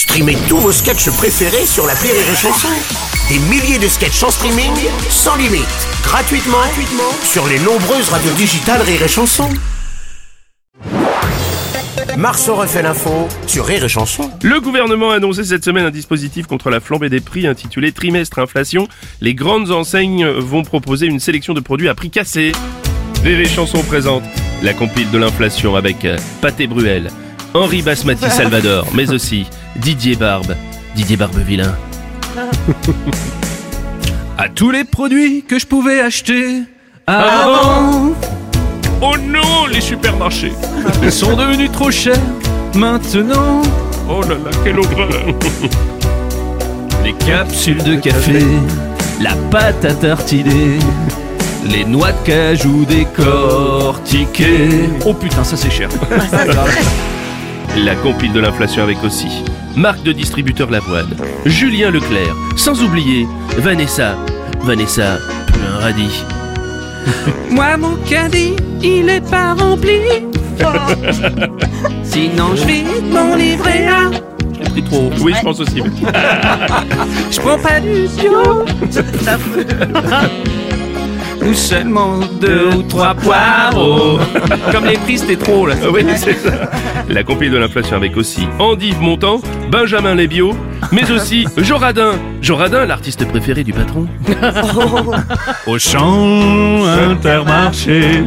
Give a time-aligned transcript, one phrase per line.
[0.00, 2.68] Streamez tous vos sketchs préférés sur la Rire et Chanson.
[3.28, 4.72] Des milliers de sketchs en streaming,
[5.10, 5.66] sans limite,
[6.02, 9.50] gratuitement, gratuitement sur les nombreuses radios digitales Rire et Chanson.
[12.16, 14.30] Marceau refait l'info sur Rire et Chanson.
[14.42, 18.38] Le gouvernement a annoncé cette semaine un dispositif contre la flambée des prix intitulé Trimestre
[18.38, 18.88] Inflation.
[19.20, 22.52] Les grandes enseignes vont proposer une sélection de produits à prix cassé.
[23.22, 24.22] VV Chanson présente
[24.62, 27.10] la compile de l'inflation avec euh, Pâté Bruel,
[27.52, 29.44] Henri Basmati Salvador, mais aussi
[29.76, 30.54] Didier Barbe,
[30.94, 31.74] Didier Barbevillain.
[34.38, 36.62] à tous les produits que je pouvais acheter
[37.06, 38.12] avant.
[39.02, 40.52] Oh non, les supermarchés
[41.02, 42.18] Ils sont devenus trop chers
[42.74, 43.62] maintenant.
[44.08, 45.08] Oh là là, quelle horreur
[47.04, 48.44] Les capsules de café,
[49.20, 50.78] la pâte à tartiner,
[51.64, 54.88] les noix de cajou décortiquées.
[55.06, 55.88] Oh putain, ça c'est cher.
[57.84, 59.28] La compile de l'inflation avec aussi
[59.74, 61.16] marque de distributeur Lavoine,
[61.46, 64.16] Julien Leclerc, sans oublier Vanessa,
[64.62, 66.24] Vanessa, plus un radis.
[67.50, 69.98] Moi mon caddie, il est pas rempli.
[72.02, 74.10] Sinon je vide mon livret A.
[74.62, 75.10] J'ai pris trop.
[75.22, 75.76] Oui, je pense aussi.
[77.30, 78.64] Je prends pas du bio.
[81.46, 84.18] Ou seulement deux ou trois poireaux.
[84.72, 85.74] Comme les prix c'était trop là.
[85.92, 86.70] oui, c'est ça.
[87.08, 90.52] La compile de l'inflation avec aussi Andive Montand, Benjamin Lébio,
[90.92, 92.12] mais aussi Joradin.
[92.40, 94.06] Joradin, l'artiste préféré du patron.
[95.66, 98.22] Au champ intermarché.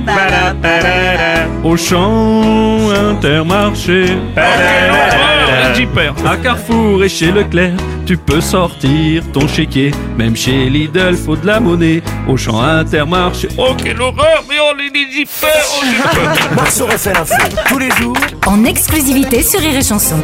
[1.63, 4.17] Au champ intermarché.
[6.25, 7.73] À Carrefour et chez Leclerc,
[8.05, 9.91] tu peux sortir ton chéquier.
[10.17, 12.01] Même chez Lidl, faut de la monnaie.
[12.27, 13.47] Au champ intermarché.
[13.57, 15.51] Oh, quelle horreur Mais on est des peur.
[16.55, 17.35] Marceau refait l'info
[17.67, 20.17] tous les jours en exclusivité sur Rire et Chanson.